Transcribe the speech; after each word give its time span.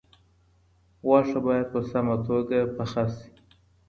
غوښه 1.07 1.39
باید 1.45 1.65
په 1.73 1.79
سمه 1.89 2.15
توګه 2.27 2.57
پاخه 2.75 3.03
شي. 3.15 3.29